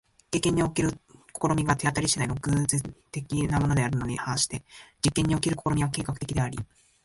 [0.31, 4.63] 経験における試みが手当り次第の偶然的なものであるに反して、
[5.03, 6.57] 実験における試みは計画的であり、